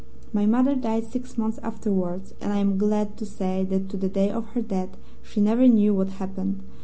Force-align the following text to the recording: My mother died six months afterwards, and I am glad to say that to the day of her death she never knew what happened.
My 0.33 0.47
mother 0.47 0.75
died 0.75 1.05
six 1.11 1.37
months 1.37 1.59
afterwards, 1.61 2.33
and 2.41 2.51
I 2.51 2.57
am 2.57 2.79
glad 2.79 3.17
to 3.17 3.23
say 3.27 3.63
that 3.65 3.87
to 3.89 3.97
the 3.97 4.09
day 4.09 4.31
of 4.31 4.47
her 4.55 4.61
death 4.63 4.97
she 5.21 5.39
never 5.39 5.67
knew 5.67 5.93
what 5.93 6.09
happened. 6.13 6.63